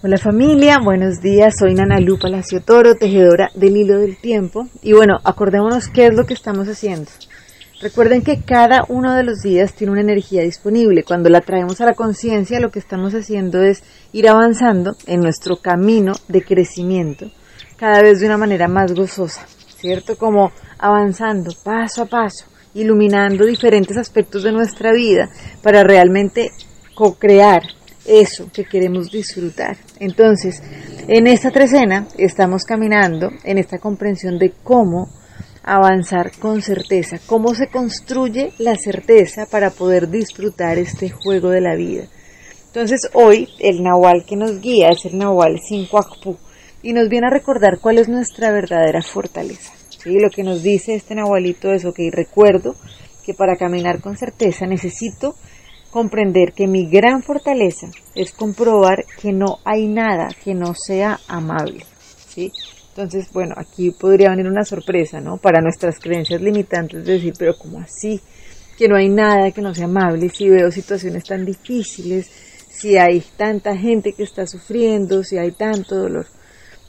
[0.00, 4.68] Hola familia, buenos días, soy Nana Lu Palacio Toro, tejedora del hilo del tiempo.
[4.80, 7.10] Y bueno, acordémonos qué es lo que estamos haciendo.
[7.80, 11.02] Recuerden que cada uno de los días tiene una energía disponible.
[11.02, 13.82] Cuando la traemos a la conciencia, lo que estamos haciendo es
[14.12, 17.32] ir avanzando en nuestro camino de crecimiento,
[17.76, 19.46] cada vez de una manera más gozosa,
[19.80, 20.16] ¿cierto?
[20.16, 25.28] Como avanzando paso a paso, iluminando diferentes aspectos de nuestra vida
[25.60, 26.52] para realmente
[26.94, 27.62] co-crear
[28.08, 29.76] eso que queremos disfrutar.
[30.00, 30.62] Entonces,
[31.06, 35.08] en esta trecena estamos caminando en esta comprensión de cómo
[35.62, 41.76] avanzar con certeza, cómo se construye la certeza para poder disfrutar este juego de la
[41.76, 42.04] vida.
[42.66, 46.38] Entonces hoy el Nahual que nos guía es el Nahual 5
[46.82, 49.72] y nos viene a recordar cuál es nuestra verdadera fortaleza.
[49.90, 50.18] ¿sí?
[50.18, 52.74] Lo que nos dice este Nahualito es, ok, recuerdo
[53.24, 55.34] que para caminar con certeza necesito
[55.90, 61.84] comprender que mi gran fortaleza es comprobar que no hay nada que no sea amable.
[62.28, 62.52] ¿sí?
[62.90, 65.36] Entonces, bueno, aquí podría venir una sorpresa, ¿no?
[65.36, 68.20] Para nuestras creencias limitantes, de decir, pero ¿cómo así?
[68.76, 72.28] Que no hay nada que no sea amable, si veo situaciones tan difíciles,
[72.68, 76.26] si hay tanta gente que está sufriendo, si hay tanto dolor.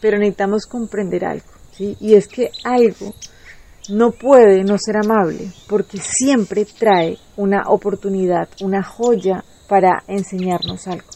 [0.00, 1.96] Pero necesitamos comprender algo, ¿sí?
[2.00, 3.14] Y es que algo
[3.88, 11.08] no puede no ser amable porque siempre trae una oportunidad, una joya para enseñarnos algo.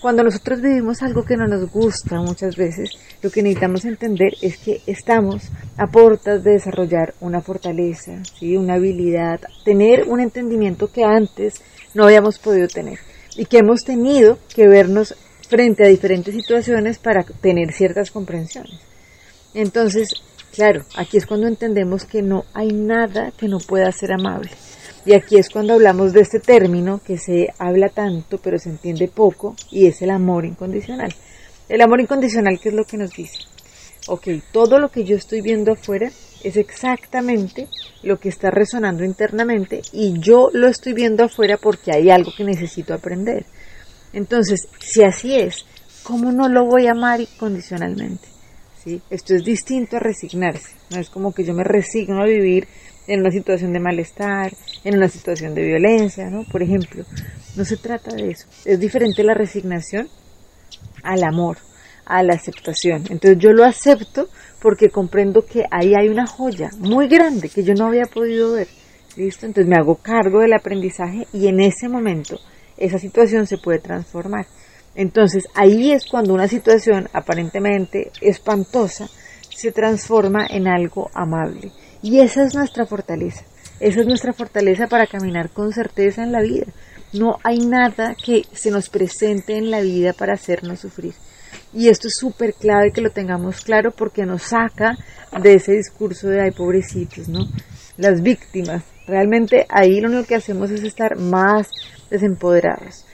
[0.00, 2.90] Cuando nosotros vivimos algo que no nos gusta muchas veces,
[3.22, 8.56] lo que necesitamos entender es que estamos a puertas de desarrollar una fortaleza, ¿sí?
[8.56, 11.62] una habilidad, tener un entendimiento que antes
[11.94, 12.98] no habíamos podido tener
[13.36, 15.16] y que hemos tenido que vernos
[15.48, 18.78] frente a diferentes situaciones para tener ciertas comprensiones.
[19.54, 20.10] Entonces,
[20.56, 24.50] Claro, aquí es cuando entendemos que no hay nada que no pueda ser amable.
[25.04, 29.06] Y aquí es cuando hablamos de este término que se habla tanto pero se entiende
[29.06, 31.14] poco y es el amor incondicional.
[31.68, 33.40] El amor incondicional, ¿qué es lo que nos dice?
[34.08, 36.10] Ok, todo lo que yo estoy viendo afuera
[36.42, 37.68] es exactamente
[38.02, 42.44] lo que está resonando internamente y yo lo estoy viendo afuera porque hay algo que
[42.44, 43.44] necesito aprender.
[44.14, 45.66] Entonces, si así es,
[46.02, 48.35] ¿cómo no lo voy a amar incondicionalmente?
[49.10, 52.68] Esto es distinto a resignarse, no es como que yo me resigno a vivir
[53.08, 54.52] en una situación de malestar,
[54.84, 56.44] en una situación de violencia, ¿no?
[56.44, 57.04] Por ejemplo,
[57.56, 58.46] no se trata de eso.
[58.64, 60.08] Es diferente la resignación
[61.02, 61.58] al amor,
[62.04, 63.02] a la aceptación.
[63.10, 64.28] Entonces yo lo acepto
[64.60, 68.68] porque comprendo que ahí hay una joya muy grande que yo no había podido ver.
[69.16, 69.46] ¿Listo?
[69.46, 72.38] Entonces me hago cargo del aprendizaje y en ese momento
[72.76, 74.46] esa situación se puede transformar.
[74.96, 79.08] Entonces ahí es cuando una situación aparentemente espantosa
[79.54, 81.70] se transforma en algo amable.
[82.02, 83.44] Y esa es nuestra fortaleza.
[83.78, 86.66] Esa es nuestra fortaleza para caminar con certeza en la vida.
[87.12, 91.12] No hay nada que se nos presente en la vida para hacernos sufrir.
[91.74, 94.96] Y esto es súper clave que lo tengamos claro porque nos saca
[95.42, 97.40] de ese discurso de ay pobrecitos, ¿no?
[97.98, 98.82] Las víctimas.
[99.06, 101.68] Realmente ahí lo único que hacemos es estar más
[102.10, 103.05] desempoderados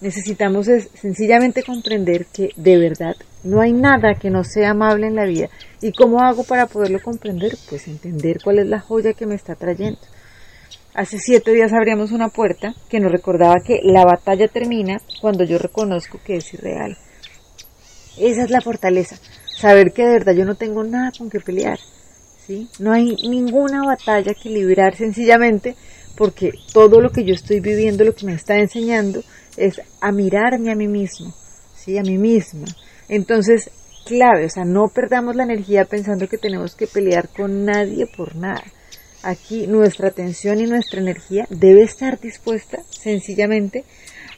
[0.00, 5.16] necesitamos es sencillamente comprender que de verdad no hay nada que no sea amable en
[5.16, 5.48] la vida.
[5.80, 7.56] ¿Y cómo hago para poderlo comprender?
[7.68, 10.00] Pues entender cuál es la joya que me está trayendo.
[10.94, 15.58] Hace siete días abríamos una puerta que nos recordaba que la batalla termina cuando yo
[15.58, 16.96] reconozco que es irreal.
[18.18, 19.16] Esa es la fortaleza,
[19.56, 21.78] saber que de verdad yo no tengo nada con que pelear.
[22.44, 22.68] ¿sí?
[22.80, 25.76] No hay ninguna batalla que librar sencillamente
[26.16, 29.22] porque todo lo que yo estoy viviendo, lo que me está enseñando,
[29.58, 31.32] es a mirarme a mí mismo,
[31.74, 31.98] ¿sí?
[31.98, 32.66] A mí misma.
[33.08, 33.70] Entonces,
[34.04, 38.36] clave, o sea, no perdamos la energía pensando que tenemos que pelear con nadie por
[38.36, 38.64] nada.
[39.22, 43.84] Aquí nuestra atención y nuestra energía debe estar dispuesta sencillamente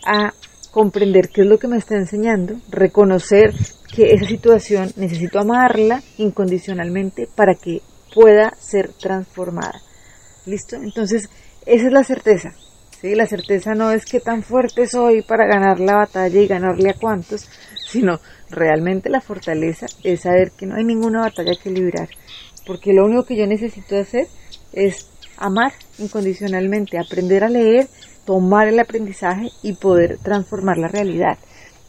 [0.06, 0.32] a
[0.70, 3.53] comprender qué es lo que me está enseñando, reconocer
[3.94, 7.82] que esa situación necesito amarla incondicionalmente para que
[8.14, 9.80] pueda ser transformada.
[10.47, 10.76] ¿Listo?
[10.76, 11.28] Entonces,
[11.66, 12.50] esa es la certeza.
[13.03, 16.94] La certeza no es que tan fuerte soy para ganar la batalla y ganarle a
[16.94, 17.48] cuantos,
[17.89, 18.21] sino
[18.51, 22.09] realmente la fortaleza es saber que no hay ninguna batalla que librar,
[22.66, 24.27] porque lo único que yo necesito hacer
[24.72, 25.09] es
[25.39, 27.89] amar incondicionalmente, aprender a leer,
[28.27, 31.39] tomar el aprendizaje y poder transformar la realidad.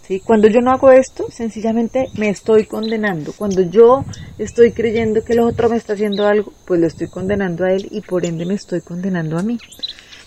[0.07, 0.21] ¿Sí?
[0.21, 3.33] Cuando yo no hago esto, sencillamente me estoy condenando.
[3.37, 4.03] Cuando yo
[4.39, 7.87] estoy creyendo que el otro me está haciendo algo, pues lo estoy condenando a él
[7.91, 9.57] y por ende me estoy condenando a mí.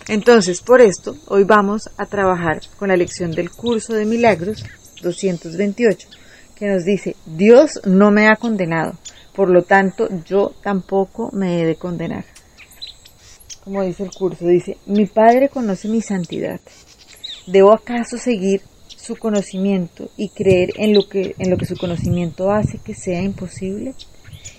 [0.07, 4.63] Entonces, por esto, hoy vamos a trabajar con la lección del curso de milagros
[5.01, 6.07] 228,
[6.55, 8.93] que nos dice, Dios no me ha condenado,
[9.33, 12.23] por lo tanto, yo tampoco me he de condenar.
[13.63, 16.59] Como dice el curso, dice, mi Padre conoce mi santidad.
[17.47, 22.51] ¿Debo acaso seguir su conocimiento y creer en lo que, en lo que su conocimiento
[22.51, 23.95] hace que sea imposible?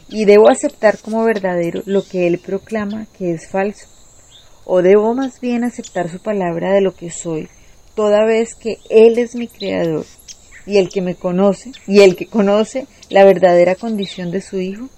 [0.09, 3.87] ¿Y debo aceptar como verdadero lo que él proclama que es falso?
[4.69, 7.49] ¿O debo más bien aceptar su palabra de lo que soy,
[7.95, 10.05] toda vez que él es mi creador
[10.67, 14.89] y el que me conoce, y el que conoce la verdadera condición de su hijo?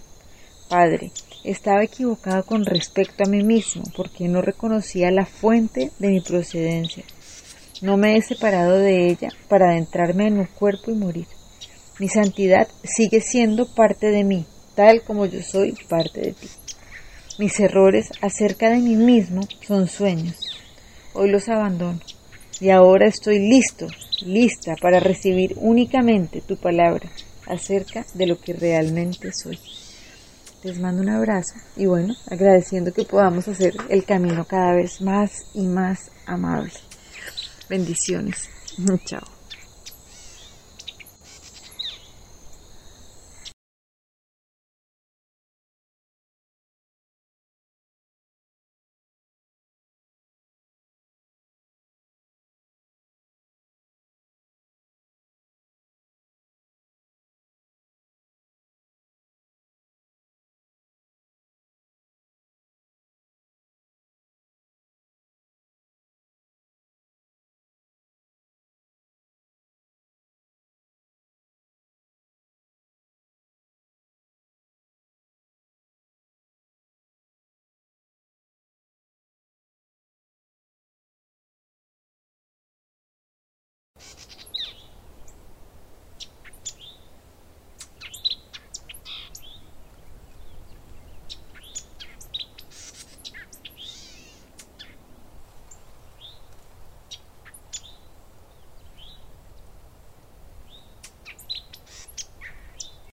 [0.71, 1.13] Padre,
[1.45, 7.05] estaba equivocado con respecto a mí mismo porque no reconocía la fuente de mi procedencia.
[7.83, 11.27] No me he separado de ella para adentrarme en un cuerpo y morir.
[11.99, 16.49] Mi santidad sigue siendo parte de mí, tal como yo soy parte de ti.
[17.39, 20.35] Mis errores acerca de mí mismo son sueños.
[21.13, 22.01] Hoy los abandono
[22.61, 23.87] y ahora estoy listo,
[24.27, 27.09] lista para recibir únicamente tu palabra
[27.47, 29.57] acerca de lo que realmente soy.
[30.65, 35.31] Les mando un abrazo y bueno, agradeciendo que podamos hacer el camino cada vez más
[35.55, 36.73] y más amable.
[37.69, 38.49] Bendiciones.
[39.05, 39.38] Chao.